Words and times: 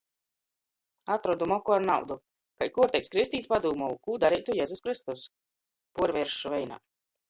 Atrodu 1.15 1.47
moku 1.51 1.75
ar 1.75 1.85
naudu. 1.91 2.17
Kai 2.63 2.69
kuorteigs 2.79 3.15
kristīts 3.19 3.55
padūmuoju: 3.55 4.03
"Kū 4.09 4.19
dareitu 4.27 4.61
Jezus 4.65 4.85
Kristus?" 4.89 5.31
Puorvieršu 5.97 6.59
veinā. 6.61 6.87